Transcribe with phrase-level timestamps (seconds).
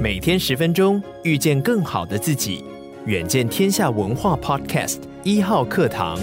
[0.00, 2.64] 每天十分钟，遇见更好的自己。
[3.04, 6.18] 远见天下文化 Podcast 一号课堂。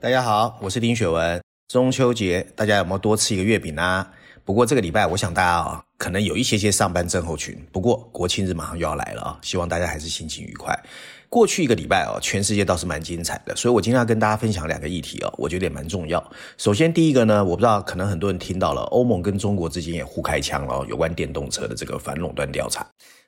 [0.00, 1.40] 大家好，我是丁雪文。
[1.68, 4.10] 中秋节大家有没有多吃一个月饼啊？
[4.44, 7.56] 不过这个礼拜，我想大家啊、可能有一些些上班症候群。
[7.70, 10.76] 不过国庆日马上又要来了啊，希望大家还是心情愉快。
[11.34, 16.24] 过去一个礼拜哦，全世界倒是蛮精彩的，所以我今天要跟大家分享两个议题哦，我觉得也蛮重要。
[16.56, 22.86] 首先第一个呢，我不知道可能很多人听到了，欧盟跟中国之间也互开枪了哦，有关电动车的这个反垄断调查。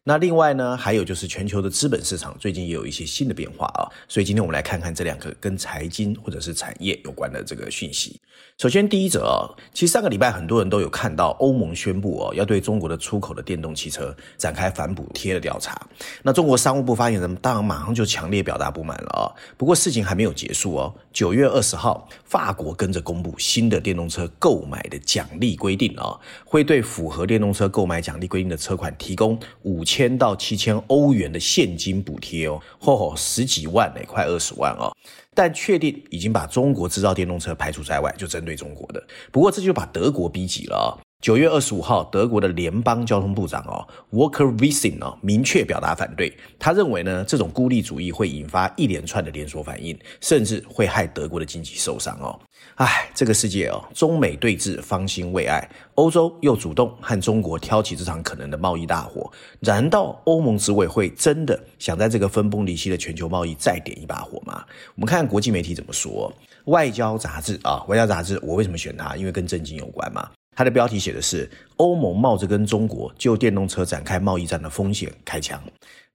[0.08, 8.20] 那另外呢，还有就是全球的资本市场最近也有一些新的变化啊，所以今天我们来看看这两个跟财经或者是产业有关的这个讯息。
[8.56, 15.76] 首先第一则啊，其实上个礼拜很多人都有看到欧盟宣布哦，要对中国的出口的电动汽车展开反补贴的调查。
[16.22, 19.26] 那中国商务部发言人当然马上就强烈表达不满了啊。
[19.56, 29.95] 不过事情还没有结束哦，九月二十号，法国跟着公布新的电动车购买的奖励规定啊，会对符合电动车购买奖励规定的车款提供五千。
[29.96, 34.94] 千到七千欧元的现金补贴哦，嚯嚯，十几万呢，快二十万哦。
[35.34, 39.02] 但确定已经把中国制造电动车排除在外，就针对中国的。
[39.32, 40.88] 不过这就把德国逼急了哦。
[41.26, 46.32] 九月二十五号，德国的联邦交通部长哦，Wolker Wissing 哦，明确表达反对。
[46.56, 52.38] 他认为呢，这种孤立主义会引发一连串的连锁反应，甚至会害德国的经济受伤哦。
[52.76, 59.28] 唉，这个世界哦，中美对峙，方兴未艾，欧洲又主动和中国挑起这场可能的贸易大火。
[59.58, 64.64] 难道欧盟执委会真的想在这个分崩离析的全球贸易再点一把火吗？
[64.94, 66.32] 我们看国际媒体怎么说。
[66.66, 69.16] 外交杂志啊，外交杂志，我为什么选它？
[69.16, 70.30] 因为跟政经有关嘛。
[70.56, 75.62] 它的标题写的是欧盟冒着跟中国就电动车展开贸易战的风险开枪。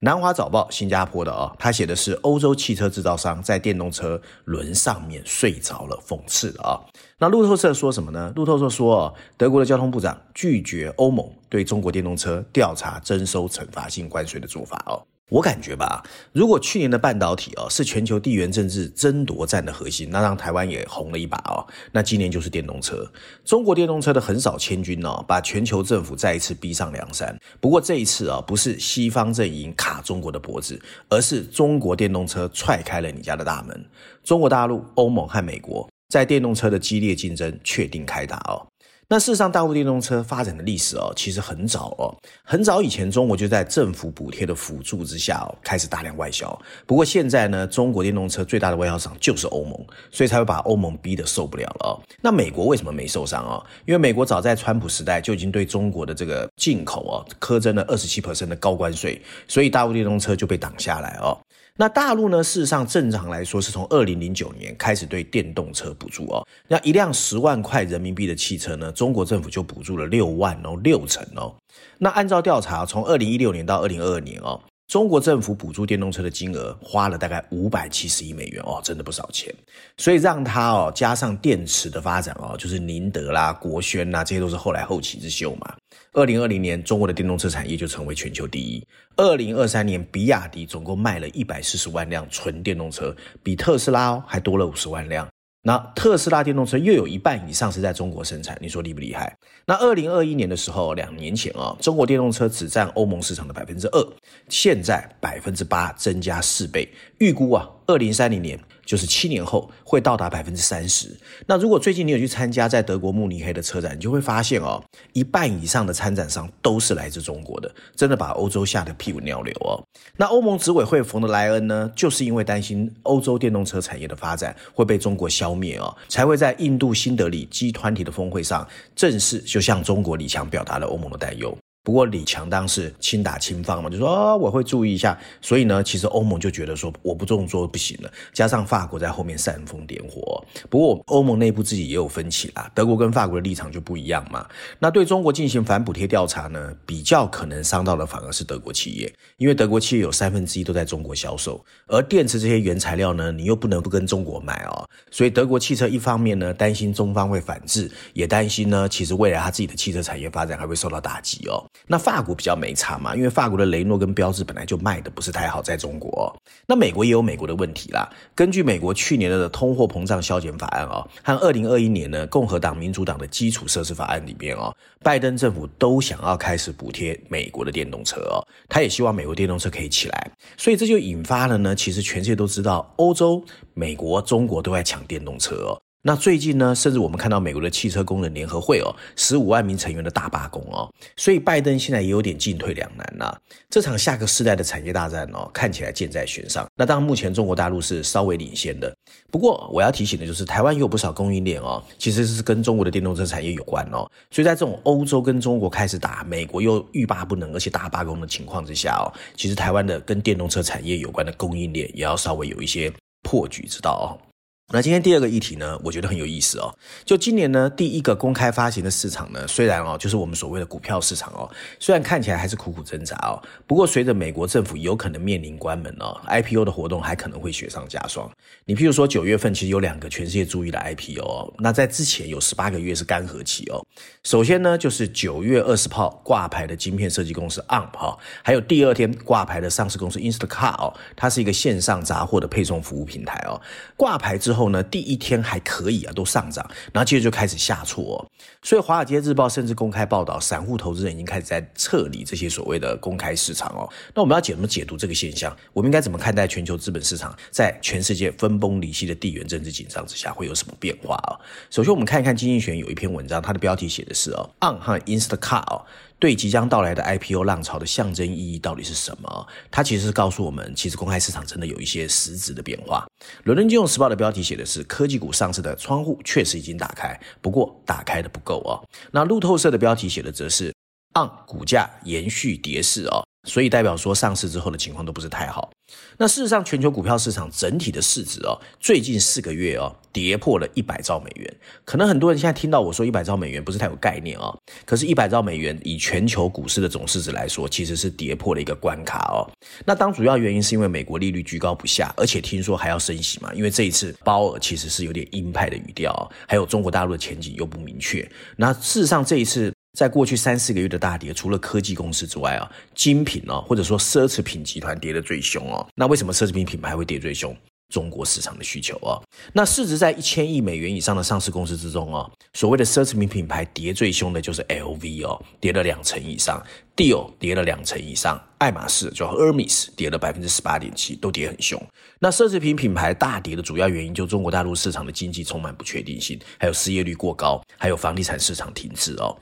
[0.00, 6.80] 南华早报新加坡的啊，他写的是欧洲汽车制造商在电动车轮上面睡着了，讽刺啊。
[7.18, 8.32] 那路透社说什么呢？
[8.34, 15.00] 路透社说啊，德国的交通部长拒绝欧盟对中国电动车调查征收惩罚性关税的做法哦。
[15.32, 21.64] 我感觉吧，如果去年的半导体哦是全球地缘政治争夺战的核心，那让台湾也红了一把哦。
[21.90, 23.10] 那今年就是电动车，
[23.42, 27.34] 中国电动车的横扫千军哦，把全球政府再一次逼上梁山。
[27.60, 30.78] 不过这一次啊，不是西方阵营卡中国的脖子，
[31.08, 33.86] 而是中国电动车踹开了你家的大门。
[34.22, 38.66] 中国大陆、欧盟和美国在电动车的激烈竞争确定开打哦。
[39.12, 46.58] 那事实上，大陆电动车发展的历史哦，其实很早哦，很早以前，中国就在政府补贴的辅助之下哦，开始大量外销。
[46.86, 49.78] 不过现在呢，中国电动车最大的外销商就是欧盟，
[50.10, 52.00] 所以才会把欧盟逼得受不了了哦。
[52.22, 53.62] 那美国为什么没受伤哦？
[53.84, 61.38] 因为美国早在川普时代就已经对中国的这个进口哦，苛征了二十七 percent 的高关税，所以大陆电动车就被挡下来哦。
[61.78, 62.44] 那大陆呢？
[62.44, 66.46] 事实上，正常来说是从二零零九年开始对电动车补助哦。
[66.68, 71.54] 那一辆十万块人民币的汽车呢，中国政府就补助了六万哦，六成哦。
[71.96, 74.60] 那按照调查，从二零一六年到二零二二年哦。
[74.88, 79.54] 中国政府补助电动车的金额花了大概五百七十亿美元哦，真的不少钱。
[79.96, 85.74] 所以让它哦加上电池的发展哦，就是宁德啦、国轩啦，这些都是后来后起之秀嘛。
[86.12, 88.86] 二零二零年，中国的电动车产业就成为全球第一。
[89.16, 95.26] 二零二三年，比亚迪总共卖了一百四十万辆纯电动车，比特斯拉哦还多了五十万辆。
[95.64, 99.36] 那特斯拉电动车又有一半以上是在中国生产，你说厉不厉害？
[99.64, 104.12] 那二零二一年的时候，两年前啊，中国电动车只占欧盟市场的百分之二，
[104.48, 108.58] 现在百分之八，增加四倍，预估啊，二零三零年。
[108.84, 111.08] 就是七年后会到达百分之三十。
[111.46, 114.82] 那如果最近你有去参加在德国慕尼黑的车展，你就会发现哦，
[115.12, 119.82] 一半以上的参展商都是来自中国的，真的把欧洲吓得屁滚尿流哦。
[120.16, 131.56] 那欧盟执委会冯德莱恩呢，就是因为担心欧洲电动车产业的发展会被中国消灭哦，才会在印度新德里 G 团体的峰会上正式就向中国李强表达了欧盟的担忧。
[131.84, 135.18] 不过李强当时轻打轻放嘛，就说、哦、我会注意一下。
[135.40, 138.12] 所以呢，其实欧盟就觉得说我不这么做不行了。
[138.32, 140.44] 加上法国在后面煽风点火。
[140.70, 144.46] 不过欧盟内部自己也有分歧啦，德国跟法国的立场就不一样嘛。
[144.78, 154.88] 那对中国进行反补贴调查呢，比较可能伤到的反而是德国企业，因为德国企业有三分之一都在中国销售，而电池这些原材料呢，你又不能不跟中国买哦。
[155.10, 161.66] 所以德国汽车一方面呢担心中方会反制，也担心呢其实未来他自己的汽车产业发展还会受到打击哦。
[161.86, 166.34] 那法国比较没差嘛，因为法国的雷诺跟标致本来就卖的不是太好在中国。
[166.66, 168.08] 那美国也有美国的问题啦。
[168.34, 185.82] 根据美国去年的通货膨胀削减法案哦，和二零二一年呢共和党、民主党的基础设施法案里边哦，拜登政府都想要开始补贴美国的电动车哦，他也希望美国电动车可以起来，所以这就引发了呢，其实全世界都知道，欧洲、美国、中国都在抢电动车哦。
[186.04, 193.32] 那最近呢，甚至我们看到美国的汽车工人联合会哦，十五万名成员的大罢工哦，所以拜登现在也有点进退两难呐。
[193.70, 196.66] 这场下个世代的产业大战哦，看起来箭在弦上。
[196.74, 198.92] 那当然，目前中国大陆是稍微领先的。
[199.30, 204.04] 不过我要提醒的就是，台湾有不少供应链哦，其实是跟中国的电动车产业有关哦。
[204.28, 209.06] 所以在这种欧洲跟中国开始打，美国又欲罢不能，而且大罢工的情况之下哦，
[209.36, 214.31] 其实台湾的跟电动车产业有关的供应链也要稍微有一些破局之道哦。
[214.74, 216.74] 那今天第二个议题呢，我觉得很有意思哦。
[217.04, 221.46] 就今年呢，第一个公开发行的市场呢，虽然哦，就是我们所谓的股票市场哦，
[221.78, 223.36] 虽然看起来还是苦苦挣扎哦，
[223.66, 228.30] 不过随着美国政府有可能面临关门哦，IPO 的活动还可能会雪上加霜。
[228.64, 233.84] 你譬如说九月份其实有两个全世界注意的 IPO 哦，那在之前有十八个月是干涸期哦。
[234.22, 243.60] 首先呢，就是九月二十号挂牌的晶片设计公司 Arm 哈，还有第二天挂牌的上市公司 Instacart 哦，它是一个线上杂货的配送服务平台哦，
[243.98, 244.61] 挂牌之后。
[244.62, 248.16] 后呢，第一天还可以啊，都上涨，然后接着就开始下挫哦。
[248.62, 253.90] 所以《华尔街日报》甚至公开报道，散户投资人已经开始在撤离这些所谓的公开市场哦。
[254.14, 255.56] 那我们要怎么解读这个现象？
[255.72, 261.34] 我们应该怎么看待全球资本市场在全世界分崩离析的地缘政治紧张之下会有什么变化啊？
[261.70, 265.84] 首先，我们看一看《经济学》有一篇文章，它的标题写的是哦，On 和 Instacart 哦。
[266.18, 269.46] 对即将到来的 IPO 浪潮的象征意义到底是什么？
[269.72, 273.04] 它其实是告诉我们，其实公开市场真的有一些实质的变化。
[273.42, 278.82] 伦敦金融时报的标题写的是科技股上市的窗户确实已经打开，不过打开的不够哦。
[279.12, 280.74] 那路透社的标题写的则是
[281.14, 283.22] On 股价延续跌势哦。
[283.44, 285.70] 所以代表说，上市之后的情况都不是太好。
[286.16, 291.54] 那事实上，全球股票市场整体的市值哦，最近四个月哦，跌破了一百兆美元。
[291.84, 294.56] 可能很多人现在听到我说一百兆美元不是太有概念哦。
[294.86, 299.50] 可是，一百兆美元以全球股市的总市值来说，其实是跌破了一个关卡哦。
[299.84, 303.52] 那当主要原因是因为美国利率居高不下，而且听说还要升息嘛。
[303.54, 308.26] 因为这一次鲍尔其实是有点鹰派的语调，还有中国大陆的前景又不明确。
[308.56, 309.72] 那事实上，这一次。
[309.92, 315.86] 在过去三四个月的大跌，除了科技公司之外啊，精品哦，或者说奢侈品集团跌得最凶哦。
[315.94, 317.54] 那为什么奢侈品品牌会跌最凶？
[317.90, 319.20] 中国市场的需求哦。
[319.52, 326.58] 那市值在一千亿美元以上的上市公司之中哦，所谓的奢侈品品牌跌最凶的就是 LV 哦，跌了两成以上
[326.96, 331.78] ；Dior 跌了两成以上；爱马仕叫 Hermes 跌了百分之十八点七，都跌很凶。
[332.18, 339.36] 那奢侈品品牌大跌的主要原因，就中国大陆市场的经济充满不确定性，还有失业率过高，还有房地产市场停滞哦。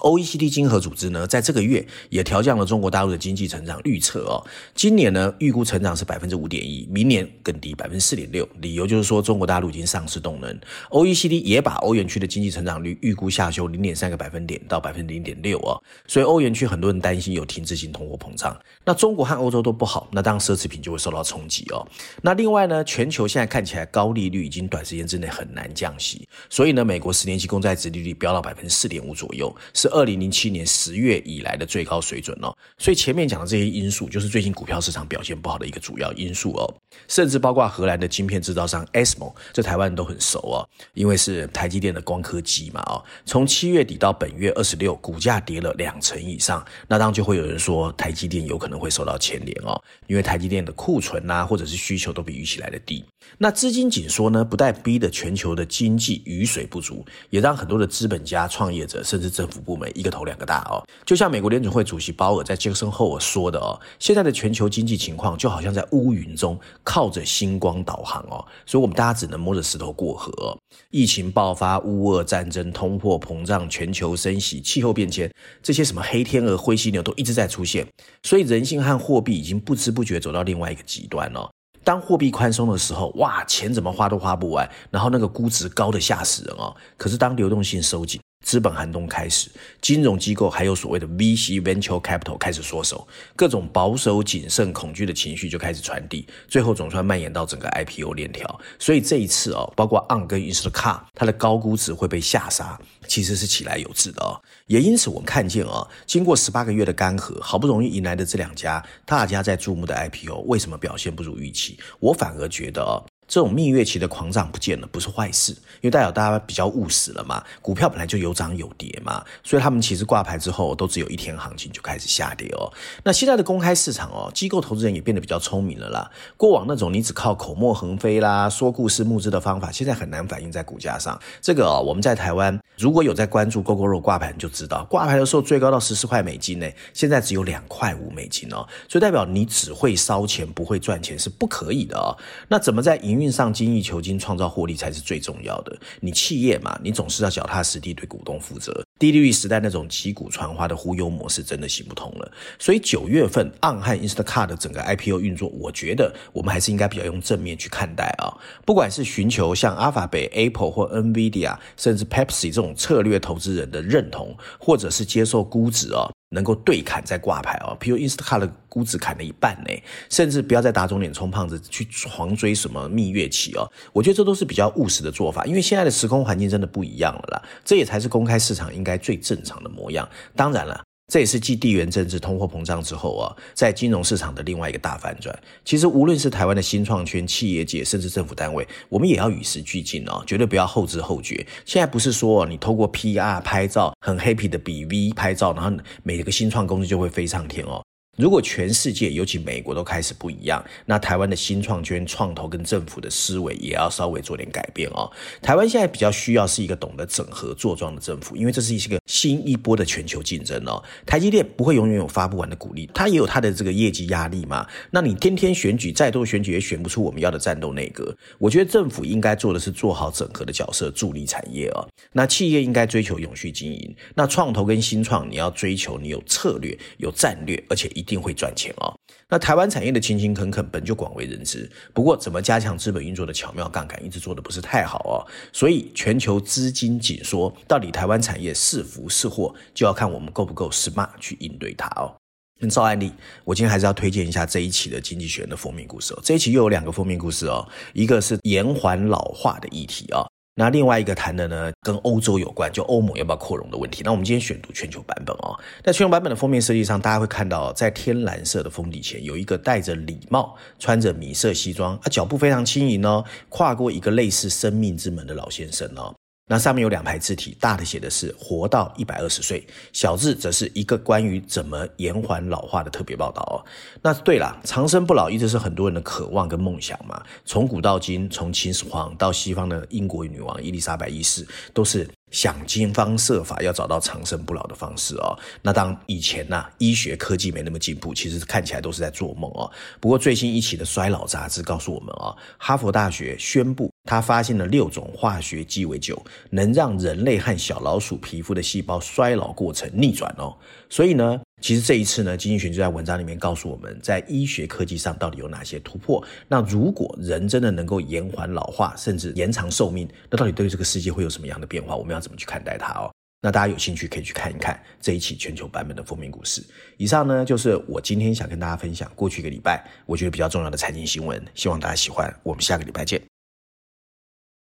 [0.00, 4.42] OECD 经合组织呢，在这个月也调降了中国大陆的经济成长预测哦。
[4.74, 8.48] 今年呢，预估成长是百分之五点一，明年更低百分之四点六。
[8.60, 10.58] 理由就是说，中国大陆已经丧失动能。
[10.90, 15.80] OECD 也把欧元区的经济成长率预估下修零点三个百分点到百分之零点六哦。
[16.08, 18.58] 所以欧元区很多人担心有停滞性通货膨胀。
[18.84, 21.86] 那中国和欧洲都不好，那当然奢侈品就会受到冲击哦。
[22.22, 29.92] 那另外呢，全球现在看起来高利率已经短时间之内很难降息，所以呢，美国十年期公债殖利率飙到百分之四点五左右，是。
[29.92, 36.74] 二零零七年十月以来的最高水准哦，所以前面讲的这些因素，就是最近股票市场表现不好的一个主要因素哦，
[37.08, 53.04] 甚至包括荷兰的晶片制造商 ASML，这台湾人都很熟哦，因为是台积电的光刻机嘛哦，从七月底到本月二十六，股价跌了两成以上，那当然就会有人说台积电有可能会受到牵连哦，因为台积电的库存呐、啊，或者是需求都比预期来的低，
[53.38, 59.90] 那资金紧缩呢，不但逼得全球的经济雨水不足，也让很多的资本家、创业者甚至政府部门。
[59.94, 70.56] 一个头两个大哦，就像美国联准会主席鲍尔在杰克森霍尔说的哦，现在的全球经济情况就好像在乌云中靠着星光导航哦，所以我们大家只能摸着石头过河。
[70.90, 75.30] 疫情爆发、乌俄战争、通货膨胀、全球升息、气候变迁，
[75.62, 77.86] 这些什么黑天鹅、灰犀牛都一直在出现，
[78.22, 81.50] 所以人性和货币已经不知不觉走到另外一个极端哦。
[81.84, 86.74] 当货币宽松的时候，哇，钱怎么花都花不完，然后那个估值高的吓死人哦。
[86.96, 89.48] 可是当流动性收紧，资本寒冬开始，
[89.80, 93.06] 金融机构还有所谓的 VC Venture Capital 开始缩手，
[93.36, 98.60] 各种保守、谨慎、恐惧的情绪就开始传递，最后总算蔓延到整个 IPO 链条。
[98.78, 104.40] 所以这一次哦，包括 On 跟 Instacart，它的高估值会被下杀，其实是起来有致的哦。
[104.66, 111.78] 也因此，我们看见哦，经过十八个月的干涸，好不容易迎来的这两家大家在注目的 IPO，为什么表现不如预期？
[112.00, 113.04] 我反而觉得哦。
[113.32, 117.42] 这种蜜月期的狂涨不见了，不是坏事，因为代表大家比较务实了嘛。
[117.62, 122.70] 股票本来就有涨有跌嘛，所以他们其实挂牌之后都只有一天行情就开始下跌哦。
[123.02, 126.10] 那现在的公开市场哦，机构投资人也变得比较聪明了啦。
[126.36, 131.18] 过往那种你只靠口沫横飞啦、说故事募资的方法，现在很难反映在股价上。
[131.40, 142.12] 这个哦，我们在台湾如果有在关注 Gogoro 挂牌，你就知道挂牌的时候最高到十四块美金呢，现在只有两块五美金哦，所以代表你只会烧钱不会赚钱是不可以的哦。
[142.48, 145.74] 那怎么在营运上精益求精，创造获利才是最重要的。
[146.00, 148.84] 你企业嘛，你总是要脚踏实地对股东负责。
[148.98, 152.30] 低利率时代那种击鼓传花的忽悠模式真的行不通了。
[152.58, 158.30] 所以九月份 ON 和 Instacart 的整个 IPO 运作，我觉得我们还是应该比较用正面去看待啊。
[158.64, 166.11] 不管是寻求像 Alphabet、Apple 或 NVIDIA，甚至 Pepsi 这种策略投资人的认同，或者是接受估值啊。
[166.32, 180.08] 能够对砍再挂牌哦，譬如 Instacart 的估值砍了一半呢，甚至不要再打肿脸充胖子去狂追什么蜜月期哦，我觉得这都是比较务实的做法，因为现在的时空环境真的不一样了啦，这也才是公开市场应该最正常的模样。
[180.34, 180.82] 当然了。
[181.12, 185.38] 这也是继地缘政治、通货膨胀之后啊，在金融市场的另外一个大反转。
[185.62, 191.46] 其实无论是台湾的新创圈、企业界，甚至政府单位，我们也要与时俱进哦，绝对不要后知后觉。
[191.66, 195.70] 现在不是说你透过 PR 拍照很 happy 的比 V 拍照，然后
[196.02, 197.82] 每一个新创公司就会飞上天哦。
[198.18, 205.10] 如果全世界，尤其美国都开始不一样，那台湾的新创圈、创投跟政府的思维也要稍微做点改变哦。
[205.40, 210.82] 台湾现在比较需要是一个懂得整合坐庄的政府，因为这是一个新一波的全球竞争哦。
[211.06, 214.66] 台积电不会永远有发不完的股利，它也有它的这个业绩压力嘛。
[214.90, 218.14] 那你天天选举，再多选举也选不出我们要的战斗内阁。
[218.38, 221.88] 我觉得政府应该做的是做好整合的角色，助力产业哦。
[222.12, 228.01] 那企业应该追求永续经营，那创投跟新创你要追求你有策略、有战略，而且一。
[228.02, 228.92] 一定会赚钱哦。
[229.28, 235.22] 那台湾产业的勤勤恳恳本就广为人知，不过怎么加强资本运作的巧妙杠杆，一直做的不是太好哦。
[235.52, 242.12] 所以全球资金紧缩，到底台湾产业是福是祸，就要看我们够不够 smart 去应对它哦。
[242.58, 243.12] 那照案例，
[243.44, 246.20] 我今天还是要推荐一下这一期的《经济学人》的封面故事哦。
[246.24, 250.28] 这一期又有两个封面故事哦，一个是延缓老化的议题哦。
[250.54, 254.02] 那另外一个谈的呢，跟欧洲有关，就欧盟要不要扩容的问题。
[254.04, 255.58] 那我们今天选读全球版本哦。
[255.82, 266.14] 在全球版本的封面设计上，大家会看到，在天蓝色的封底前有一个戴着礼帽、穿着米色西装，他，脚步非常轻盈哦，跨过一个类似生命之门的老先生哦。
[266.46, 273.56] 那上面有两排字体，大的写的是“活到一百二十岁”，小字则是一个关于怎么延缓老化的特别报道哦。
[274.02, 277.22] 那对了，长生不老一直是很多人的渴望跟梦想嘛。
[277.44, 282.08] 从古到今，从秦始皇到西方的英国女王伊丽莎白一世，都是。
[282.32, 285.38] 想尽方设法要找到长生不老的方式哦。
[285.60, 289.70] 那当以前呐、医学科技没那么进步，其实看起来都是在做梦哦。
[290.00, 300.56] 不过最新一期的衰老杂志告诉我们哦，哈佛大学宣布他发现了六种化学鸡尾酒，能让人类和小老鼠皮肤的细胞衰老过程逆转哦。
[300.88, 301.40] 所以呢。
[301.62, 306.20] 其实这一次呢，经济学就在文章里面告诉我们，在医学科技上到底有哪些突破。
[306.48, 311.94] 那如果人真的能够延缓老化，甚至延长寿命，那到底对这个世界会有什么样的变化？
[311.94, 313.12] 我们要怎么去看待它哦？
[313.42, 316.60] 那大家有兴趣可以去看一看这一期全球版本的封面故事。
[316.96, 322.28] 以上呢，就是我今天想跟大家分享过去一个礼拜我觉得比较重要的财经新闻，希望大家喜欢。
[322.42, 323.31] 我们下个礼拜见。